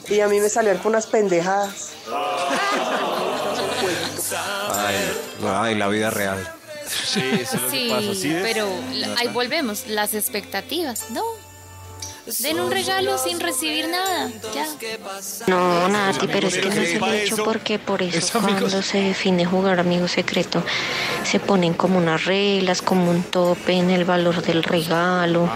[0.09, 1.91] Y a mí me salían con unas pendejadas.
[4.71, 4.97] Ay,
[5.47, 6.53] ay, la vida real.
[6.87, 8.15] Sí, eso es lo que Sí, pasa.
[8.15, 8.67] ¿sí pero
[9.19, 11.23] ahí volvemos, las expectativas, ¿no?
[12.37, 14.67] Den un regalo sin recibir nada, ya.
[15.47, 18.61] No, Nati, pero es que no es el para hecho porque por eso es amigos.
[18.61, 20.63] cuando se define jugar amigo secreto
[21.25, 25.49] se ponen como unas reglas, como un tope en el valor del regalo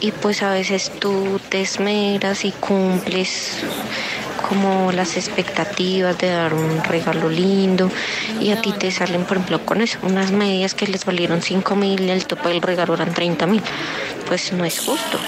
[0.00, 3.58] y pues a veces tú te esmeras y cumples
[4.48, 7.90] como las expectativas de dar un regalo lindo
[8.40, 11.76] y a ti te salen por ejemplo con eso, unas medias que les valieron 5
[11.76, 13.62] mil y el tope del regalo eran 30 mil,
[14.26, 15.18] pues no es justo.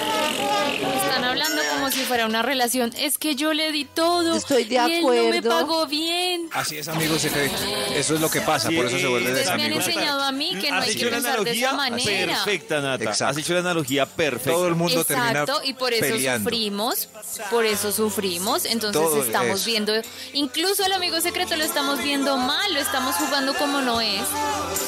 [1.91, 2.93] Como si fuera una relación.
[2.97, 4.37] Es que yo le di todo.
[4.37, 5.49] Estoy de y él no me acuerdo.
[5.51, 6.49] pagó bien.
[6.53, 7.61] Así es, amigos secretos.
[7.95, 9.89] Eso es lo que pasa, Sí, por eso se vuelven Ustedes me han desamigos.
[9.89, 12.35] enseñado a mí que no hay que una pensar de esa analogía manera.
[12.45, 13.05] perfecta, Nata.
[13.05, 13.27] Exacto.
[13.27, 14.53] Has hecho la analogía perfecta.
[14.53, 16.49] Todo el mundo termina Exacto, y por eso peleando.
[16.51, 17.09] sufrimos,
[17.51, 19.67] por eso sufrimos, entonces Todo estamos eso.
[19.67, 19.93] viendo,
[20.33, 24.21] incluso el amigo secreto lo estamos viendo mal, lo estamos jugando como no es.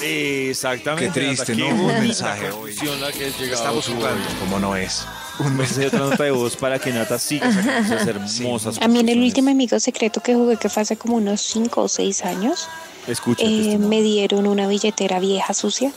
[0.02, 1.12] Exactamente.
[1.20, 1.84] Qué triste, Nata, ¿no?
[1.84, 2.74] Un mensaje hoy.
[3.00, 4.34] la que Estamos jugando hoy.
[4.40, 5.04] como no es.
[5.44, 9.08] Un mensaje, otra nota de voz para que Nata siga esas hermosas A mí en
[9.08, 12.68] el último amigo secreto que jugué, que fue hace como unos 5 o 6 años,
[13.06, 13.44] Escucha.
[13.44, 15.92] eh, me dieron una billetera vieja sucia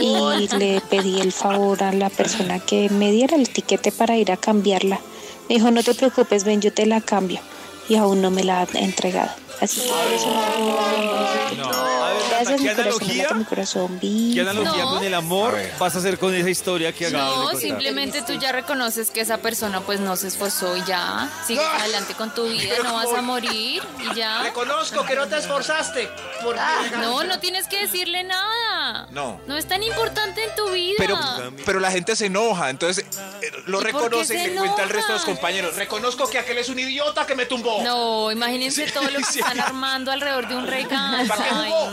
[0.00, 4.32] y le pedí el favor a la persona que me diera el tiquete para ir
[4.32, 5.00] a cambiarla.
[5.48, 7.40] Me dijo, no te preocupes, ven, yo te la cambio.
[7.88, 9.30] Y aún no me la ha entregado.
[9.60, 10.26] Así que por eso
[11.56, 11.93] no.
[12.48, 13.22] Gracias, ¿qué mi analogía?
[13.24, 13.98] lata, mi corazón.
[14.00, 14.90] ¿Qué analogía No.
[14.90, 18.22] con el amor A vas a hacer con esa historia que acabas de No, simplemente
[18.22, 22.34] tú ya reconoces que esa persona pues no se esforzó y ya, sigues adelante con
[22.34, 24.42] tu vida, no vas a morir y ya.
[24.42, 26.08] Reconozco que no te esforzaste.
[26.42, 26.56] Por
[27.00, 29.06] No, no tienes que decirle nada.
[29.10, 29.40] No.
[29.46, 30.94] No es tan importante en tu vida.
[30.98, 31.18] Pero,
[31.64, 33.04] pero la gente se enoja, entonces
[33.42, 35.76] eh, lo ¿Y por qué reconoce y cuenta al resto de los compañeros.
[35.76, 37.82] Reconozco que aquel es un idiota que me tumbó.
[37.82, 39.38] No, imagínense Sí, todo lo que sí.
[39.40, 41.26] están armando alrededor de un regalo.
[41.28, 41.90] ¿Para qué Ay, jugó?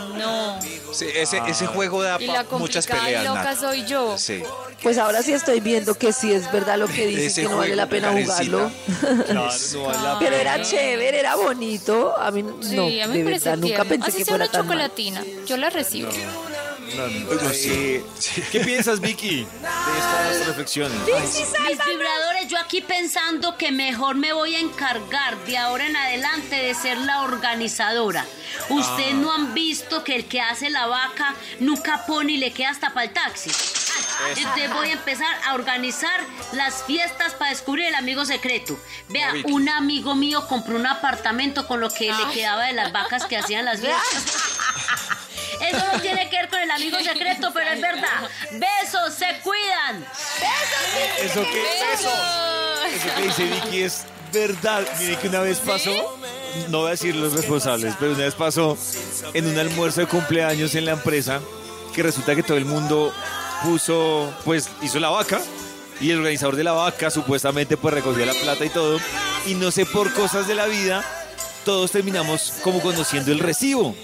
[0.92, 3.22] Sí, ese, ese juego da Y la muchas peleas.
[3.24, 3.58] y loca Nat.
[3.60, 4.16] soy yo.
[4.18, 4.42] Sí.
[4.82, 7.56] Pues ahora sí estoy viendo que sí es verdad lo que dicen, Ese que no
[7.58, 8.70] vale la pena jugarlo.
[9.00, 12.16] Claro, no vale la Pero era chévere, era bonito.
[12.18, 14.52] A mí Sí, no, a mí de me verdad, nunca pensé Así que fuera una
[14.52, 14.76] tan mal.
[14.76, 15.22] chocolatina.
[15.46, 16.10] Yo la recibo.
[16.94, 18.04] Eh,
[18.50, 19.44] ¿Qué piensas, Vicky, de
[19.98, 20.98] estas reflexiones?
[21.06, 26.56] Mis vibradores, yo aquí pensando que mejor me voy a encargar de ahora en adelante
[26.56, 28.26] de ser la organizadora.
[28.68, 32.70] Ustedes no han visto que el que hace la vaca nunca pone y le queda
[32.70, 33.50] hasta para el taxi.
[33.50, 36.20] Ah, Entonces voy a empezar a organizar
[36.52, 38.78] las fiestas para descubrir el amigo secreto.
[39.08, 43.24] Vea, un amigo mío compró un apartamento con lo que le quedaba de las vacas
[43.26, 44.41] que hacían las fiestas.
[45.68, 48.28] Eso no tiene que ver con el amigo secreto, pero es verdad.
[48.52, 50.04] Besos, se cuidan.
[51.20, 52.10] ¿Eso qué eso?
[52.86, 54.84] Eso que dice Vicky es verdad.
[54.98, 56.18] Mire que una vez pasó,
[56.68, 58.76] no voy a decir los responsables, pero una vez pasó
[59.34, 61.40] en un almuerzo de cumpleaños en la empresa
[61.94, 63.12] que resulta que todo el mundo
[63.62, 65.40] puso, pues hizo la vaca
[66.00, 68.98] y el organizador de la vaca supuestamente pues recogió la plata y todo
[69.46, 71.04] y no sé por cosas de la vida
[71.64, 73.94] todos terminamos como conociendo el recibo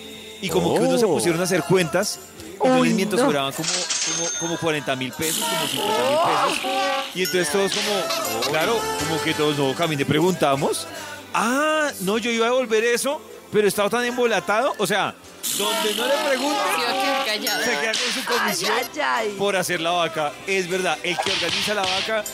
[0.41, 2.19] y como que unos se pusieron a hacer cuentas
[2.59, 3.27] entonces Uy, mientras no.
[3.27, 7.09] cobraban como, como, como 40 mil pesos, como 50 mil pesos.
[7.15, 10.87] Y entonces todos como, claro, como que todos no, Camine, preguntamos.
[11.33, 13.21] Ah, no, yo iba a devolver eso,
[13.53, 14.75] pero estaba tan embolatado.
[14.79, 15.15] O sea,
[15.57, 19.35] donde no le pregunten, se queda con su Ay, comisión ay, ay.
[19.39, 20.33] por hacer la vaca.
[20.47, 22.25] Es verdad, el que organiza la vaca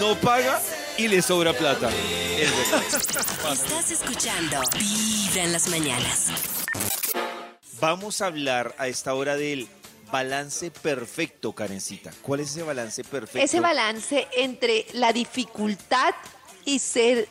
[0.00, 0.60] no paga
[0.96, 1.90] y le sobra plata.
[2.38, 2.82] Es verdad.
[3.52, 6.63] Estás escuchando Vibra en las mañanas.
[7.84, 9.68] Vamos a hablar a esta hora del
[10.10, 12.12] balance perfecto, Karencita.
[12.22, 13.44] ¿Cuál es ese balance perfecto?
[13.44, 16.14] Ese balance entre la dificultad
[16.64, 17.28] y ser,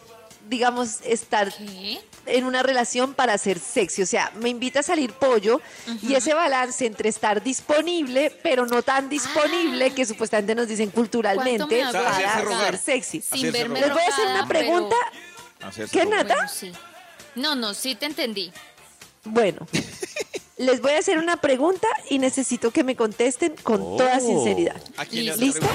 [0.48, 2.00] digamos, estar ¿Qué?
[2.28, 4.04] en una relación para ser sexy.
[4.04, 5.60] O sea, me invita a salir pollo
[6.04, 11.66] y ese balance entre estar disponible, pero no tan disponible, que supuestamente nos dicen culturalmente,
[11.66, 13.22] ¿Cuánto me hago para ser sexy.
[13.22, 14.96] Sin verme Les voy a hacer una pregunta.
[15.92, 16.06] ¿Qué.
[16.06, 16.36] Nata?
[16.36, 16.72] Bueno, sí.
[17.34, 18.54] No, no, sí te entendí.
[19.26, 19.66] Bueno,
[20.64, 23.98] Les voy a hacer una pregunta y necesito que me contesten con Oh.
[23.98, 24.78] toda sinceridad.
[24.98, 25.68] ¿A quién le hace la ¿Listo?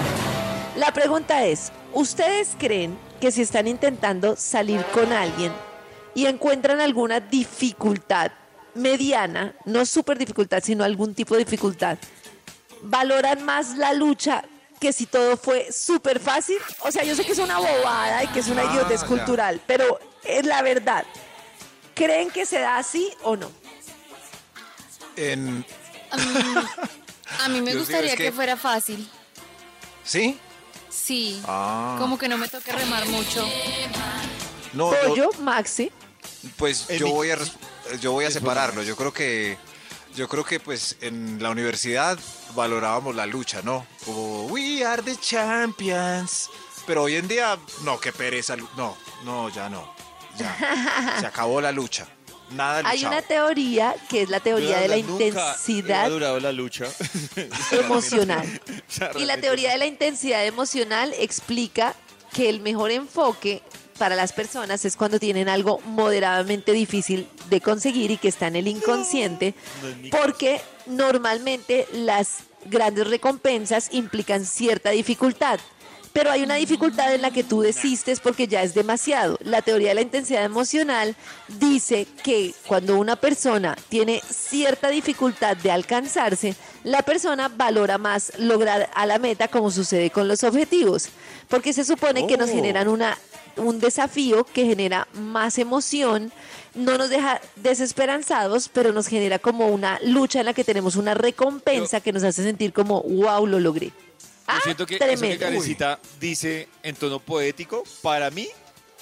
[0.77, 5.53] La pregunta es, ¿ustedes creen que si están intentando salir con alguien
[6.15, 8.33] y encuentran alguna dificultad
[8.75, 11.99] mediana, no súper dificultad, sino algún tipo de dificultad,
[12.83, 14.45] valoran más la lucha
[14.81, 16.59] que si todo fue súper fácil?
[16.81, 19.61] O sea, yo sé que es una bobada y que es una Ah, idiotez cultural,
[19.67, 21.05] pero es la verdad.
[21.95, 23.51] ¿Creen que se da así o no?
[25.19, 25.65] En,
[27.41, 28.25] A mí me gustaría que...
[28.25, 29.09] que- fuera fácil.
[30.05, 30.39] ¿Sí?
[30.89, 31.43] Sí.
[31.47, 31.97] Ah.
[31.99, 33.47] Como que no me toque remar mucho.
[34.73, 35.91] No, yo- Pollo, Maxi.
[36.57, 37.39] Pues yo mi- voy a
[38.01, 38.83] yo voy a separarlo.
[38.83, 39.57] Yo creo que
[40.15, 42.19] yo creo que pues en la universidad
[42.55, 43.87] valorábamos la lucha, ¿no?
[44.05, 46.49] Como we are the champions.
[46.87, 48.57] Pero hoy en día no, qué pereza.
[48.77, 49.93] No, no, ya no.
[50.37, 51.17] Ya.
[51.21, 52.07] Se acabó la lucha.
[52.51, 53.13] Nada Hay luchado.
[53.13, 56.87] una teoría que es la teoría de la intensidad ha durado la lucha.
[57.73, 58.61] emocional.
[59.17, 61.95] Y la teoría de la intensidad emocional explica
[62.33, 63.63] que el mejor enfoque
[63.99, 68.57] para las personas es cuando tienen algo moderadamente difícil de conseguir y que está en
[68.57, 69.55] el inconsciente,
[70.11, 75.59] porque normalmente las grandes recompensas implican cierta dificultad.
[76.13, 79.39] Pero hay una dificultad en la que tú desistes porque ya es demasiado.
[79.43, 81.15] La teoría de la intensidad emocional
[81.49, 88.89] dice que cuando una persona tiene cierta dificultad de alcanzarse, la persona valora más lograr
[88.95, 91.09] a la meta como sucede con los objetivos.
[91.49, 92.53] Porque se supone que nos Oh.
[92.55, 93.17] generan una,
[93.57, 96.33] un desafío que genera más emoción,
[96.75, 101.15] no nos deja desesperanzados, pero nos genera como una lucha en la que tenemos una
[101.15, 103.93] recompensa que nos hace sentir como, wow, lo logré.
[104.49, 105.39] Yo Ah, siento que eso que.
[105.39, 108.49] Karencita dice en tono poético, para mí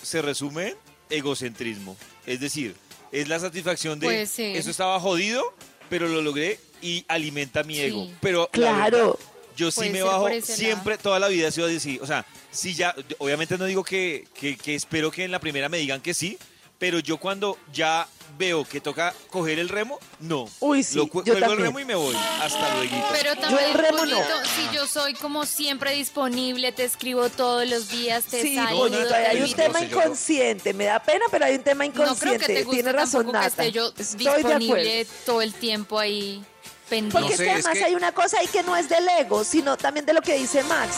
[0.03, 0.77] se resume en
[1.11, 1.97] egocentrismo.
[2.27, 2.75] Es decir,
[3.13, 4.57] es la satisfacción de Puede ser.
[4.57, 5.55] eso estaba jodido,
[5.89, 8.07] pero lo logré y alimenta mi ego.
[8.07, 8.15] Sí.
[8.21, 8.97] Pero la Claro.
[8.99, 9.15] verdad,
[9.57, 11.99] yo sí Puede me ser bajo por ese siempre, toda la vida ha sido así.
[12.03, 15.69] O sea, si ya, obviamente no digo que, que, que espero que en la primera
[15.69, 16.37] me digan que sí,
[16.79, 18.07] pero yo cuando ya
[18.39, 20.47] veo que toca coger el remo, no.
[20.61, 22.15] Uy, sí, Lo cu- yo cuelgo el remo y me voy.
[22.43, 23.07] Hasta luego.
[23.13, 24.19] Pero también, el remo no.
[24.55, 28.85] Si yo soy como siempre disponible, te escribo todos los días, te Sí, saludo.
[29.15, 32.47] hay un tema yo inconsciente, me da pena, pero hay un tema No creo inconsciente.
[32.47, 33.63] que te guste Tiene razón, tampoco que Nata.
[33.65, 34.59] esté yo Estoy de acuerdo.
[34.59, 36.45] disponible todo el tiempo ahí
[36.91, 37.13] pendiente.
[37.13, 38.89] Porque No es sé, que es además que- hay una cosa ahí que no es
[38.91, 40.97] del ego, sino también de lo que dice Max.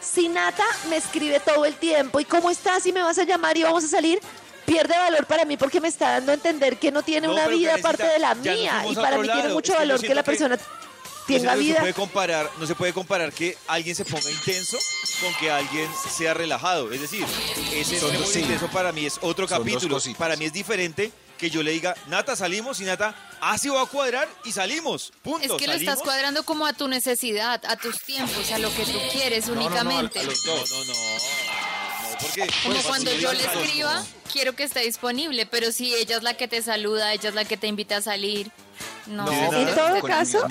[0.00, 2.86] Si Nata me escribe todo el tiempo, ¿y cómo estás?
[2.86, 4.20] ¿Y me vas a llamar y vamos a salir?
[4.66, 7.46] Pierde valor para mí porque me está dando a entender que no tiene No, una
[7.46, 8.84] vida aparte de la mía.
[8.90, 10.62] Y para mí tiene mucho Es que valor que la que- persona Yo
[11.38, 11.80] tenga que No se, vida.
[11.80, 14.78] puede comparar, no se puede comparar que alguien se ponga intenso
[15.20, 16.92] con que alguien sea relajado.
[16.92, 17.24] Es decir,
[17.74, 19.98] ese Son extremo intenso para mí es otro Son capítulo.
[20.18, 23.86] Para mí es diferente que yo le diga, Nata, salimos y Nata, así va a
[23.86, 25.12] cuadrar y salimos.
[25.22, 25.56] Punto.
[25.56, 28.84] Es que lo estás cuadrando como a tu necesidad, a tus tiempos, a lo que
[28.84, 30.20] tú quieres No, no, no, a- únicamente.
[30.20, 30.70] a los dos.
[30.70, 30.94] No, no, no.
[30.94, 31.55] no,
[32.20, 36.22] porque, Como pues, cuando yo le escriba, quiero que esté disponible, pero si ella es
[36.22, 38.50] la que te saluda, ella es la que te invita a salir,
[39.06, 39.26] no.
[39.26, 40.46] No, En todo caso,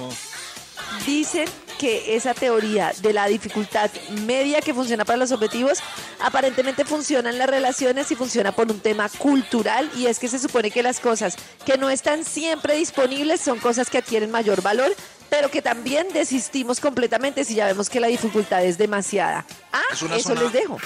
[1.05, 1.45] Dicen
[1.77, 3.91] que esa teoría de la dificultad
[4.25, 5.79] media que funciona para los objetivos
[6.19, 10.39] aparentemente funciona en las relaciones y funciona por un tema cultural y es que se
[10.39, 14.95] supone que las cosas que no están siempre disponibles son cosas que adquieren mayor valor,
[15.29, 19.45] pero que también desistimos completamente si ya vemos que la dificultad es demasiada.
[19.73, 20.77] Ah, Es eso zona- les dejo.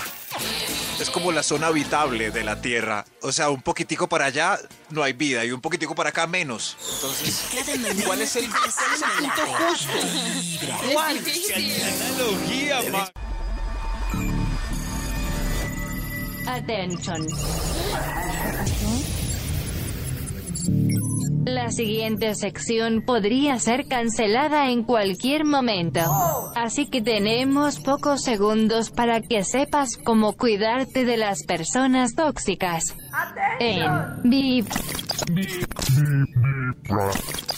[0.99, 3.05] Es como la zona habitable de la Tierra.
[3.21, 6.75] O sea, un poquitico para allá no hay vida y un poquitico para acá menos.
[6.95, 7.45] Entonces,
[8.05, 8.47] ¿cuál es el.
[8.47, 8.59] Vibra.
[11.15, 11.83] Es difícil.
[11.83, 13.11] Analogía, ma-
[16.47, 17.27] Attention.
[21.45, 25.99] La siguiente sección podría ser cancelada en cualquier momento.
[26.55, 32.95] Así que tenemos pocos segundos para que sepas cómo cuidarte de las personas tóxicas.
[33.59, 33.83] En
[34.23, 34.65] Beep.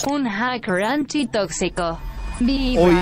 [0.10, 2.00] Un hacker antitóxico.
[2.40, 2.82] Viva.
[2.84, 2.96] Hoy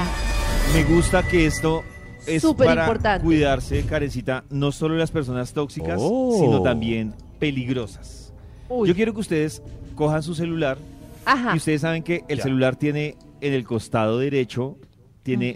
[0.73, 1.83] me gusta que esto
[2.25, 3.23] es Súper para importante.
[3.25, 6.37] cuidarse, carecita, no solo de las personas tóxicas, Oh.
[6.39, 8.33] sino también peligrosas.
[8.69, 8.87] Uy.
[8.87, 9.61] Yo quiero que ustedes
[9.99, 10.77] cojan su celular
[11.25, 11.53] Ajá.
[11.53, 12.43] y ustedes saben que el Ya.
[12.43, 14.77] celular tiene en el costado derecho
[15.23, 15.55] tiene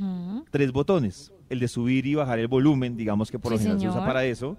[0.52, 3.88] tres botones, el de subir y bajar el volumen, digamos que por lo general se
[3.88, 4.58] usa para eso,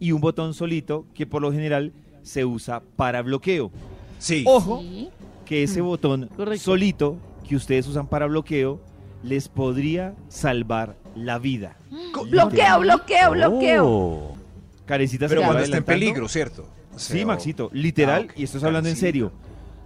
[0.00, 3.70] y un botón solito que por lo general se usa para bloqueo.
[4.18, 4.42] sí.
[4.46, 5.10] Ojo, Sí.
[5.44, 6.64] que ese botón Correcto.
[6.64, 8.80] solito que ustedes usan para bloqueo
[9.22, 11.76] les podría salvar la vida.
[12.30, 13.86] Bloqueo, bloqueo, bloqueo.
[13.86, 14.36] Oh.
[14.86, 16.66] Carecita se Pero cuando está en peligro, ¿cierto?
[16.96, 19.32] Sí, Maxito, literal, Ah, y esto es hablando en serio.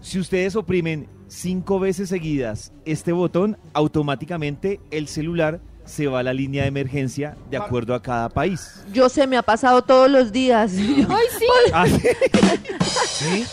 [0.01, 6.33] Si ustedes oprimen cinco veces seguidas este botón, automáticamente el celular se va a la
[6.33, 8.83] línea de emergencia de acuerdo a cada país.
[8.93, 10.73] Yo se me ha pasado todos los días.
[10.77, 11.45] ¡Ay, sí!
[11.73, 12.09] Ah, ¿sí?
[13.07, 13.45] ¿Sí?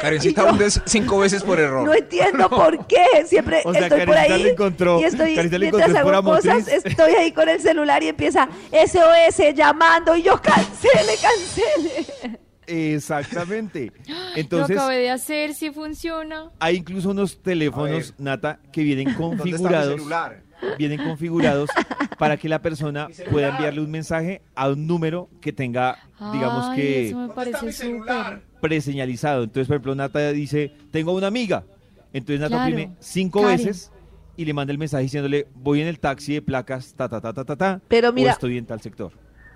[0.00, 1.84] Karencita hunde cinco veces por error.
[1.86, 3.04] No entiendo por qué.
[3.26, 6.08] Siempre O sea, estoy por Karencita ahí lo encontró- y estoy Karencita lo mientras encontró
[6.16, 6.84] hago por cosas, Amotriz.
[6.86, 12.38] estoy ahí con el celular y empieza SOS llamando y yo cancele, cancele.
[12.66, 13.92] Exactamente.
[14.06, 16.50] Lo Entonces, acabé de hacer, sí funciona.
[16.58, 19.94] hay incluso unos teléfonos, Nata, que vienen ¿Dónde está mi configurados.
[19.96, 20.42] celular?
[20.78, 21.68] Vienen configurados
[22.18, 25.98] para que la persona pueda enviarle un mensaje a un número que tenga,
[26.32, 28.42] digamos Ay, que Eso me parece súper.
[28.60, 29.44] preseñalizado.
[29.44, 31.64] Entonces, por ejemplo, Nata dice, tengo una amiga.
[32.12, 32.62] Entonces Nata Claro.
[32.72, 33.56] oprime cinco Karen.
[33.58, 33.90] veces
[34.36, 37.32] y le manda el mensaje diciéndole, voy en el taxi de placas, ta, ta, ta,
[37.32, 39.12] ta, ta, ta, Pero mira- o estoy en tal sector.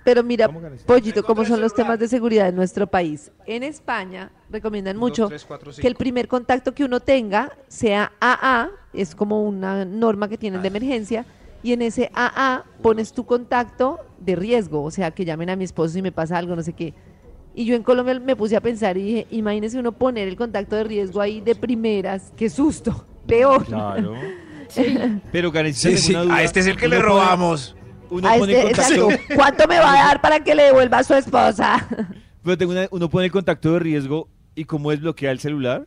[0.09, 0.49] Pero mira.
[0.87, 3.31] Pollito, cómo son los temas de seguridad en nuestro país.
[3.45, 8.71] En España recomiendan mucho tres, cuatro, que el primer contacto que uno tenga sea AA,
[8.95, 11.27] es como una norma que tienen de emergencia,
[11.63, 15.65] y en ese AA pones tu contacto de riesgo, o sea, que llamen a mi
[15.65, 16.95] esposo si me pasa algo, no sé qué.
[17.55, 20.75] Y yo en Colombia me puse a pensar y dije, imagínese uno poner el contacto
[20.75, 23.67] de riesgo ahí de primeras, qué susto, peor.
[23.67, 24.15] Claro.
[25.33, 27.77] Pero Karencita, Sí, sí, a este es el que le robamos.
[28.11, 29.35] Uno A pone este- contacto, exacto.
[29.37, 31.87] ¿Cuánto me va a dar para que le devuelva a su esposa?
[32.43, 35.87] pero tengo una- uno pone el contacto de riesgo y cómo desbloquea el celular.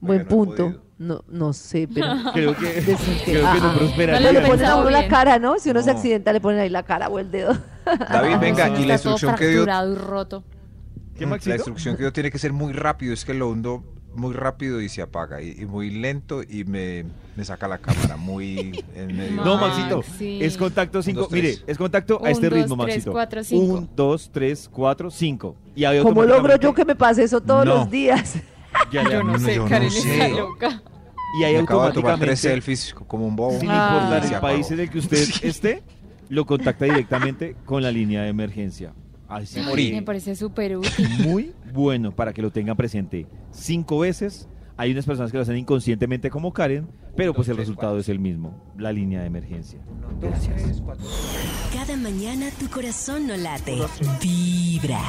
[0.00, 0.80] Buen punto.
[0.98, 4.32] No, no sé, pero Creo que, creo que no ah, prosperaría.
[4.32, 5.58] no le ponen a uno la cara, ¿no?
[5.58, 5.96] Si uno se No.
[5.96, 7.56] accidenta, le ponen ahí la cara o el dedo.
[7.84, 10.44] David, venga, Uno y la instrucción que dio y roto.
[11.18, 11.26] ¿Qué?
[11.26, 13.84] La instrucción que dio tiene que ser muy rápido, es que lo hundo
[14.16, 17.04] muy rápido y se apaga, y, y muy lento y me,
[17.36, 19.44] me saca la cámara muy en medio.
[19.44, 20.42] No, de- Maxito, Maxi.
[20.44, 21.20] es contacto 5.
[21.20, 23.12] dos, Mire, es contacto a este dos, ritmo, tres, Maxito.
[23.12, 23.74] cuatro, cinco.
[23.74, 25.56] 1, 2, 3, 4, 5.
[25.76, 27.74] Y ahí ¿Cómo logro yo que me pase eso todos No.
[27.76, 28.36] los días?
[28.92, 29.10] Ya, ya.
[29.12, 30.12] Yo no no, sé, yo no Karen sé.
[30.12, 30.82] está loca.
[31.40, 33.58] Y ahí Me acabo de tomar automáticamente, tres selfies como un bobo.
[33.60, 34.00] sin Ah.
[34.10, 35.82] importar el país en el que usted esté,
[36.28, 38.92] lo contacta directamente con la línea de emergencia.
[39.28, 39.92] Así Morí.
[39.92, 41.08] Me parece súper útil.
[41.24, 44.48] muy bueno para que lo tengan presente cinco veces.
[44.76, 48.18] Hay unas personas que lo hacen inconscientemente como Karen, pero pues el resultado es el
[48.18, 49.78] mismo, la línea de emergencia.
[50.20, 50.82] Gracias.
[51.72, 53.78] Cada mañana tu corazón no late.
[54.20, 55.00] Vibra.